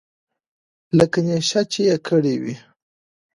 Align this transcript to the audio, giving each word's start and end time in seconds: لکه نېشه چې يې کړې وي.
لکه 0.97 1.19
نېشه 1.27 1.61
چې 1.71 1.81
يې 1.89 1.95
کړې 2.07 2.35
وي. 2.41 2.55